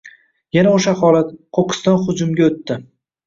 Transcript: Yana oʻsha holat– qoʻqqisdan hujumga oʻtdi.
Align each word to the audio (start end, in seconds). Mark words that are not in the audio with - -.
Yana 0.57 0.71
oʻsha 0.77 0.93
holat– 1.01 1.29
qoʻqqisdan 1.57 2.01
hujumga 2.07 2.47
oʻtdi. 2.47 2.79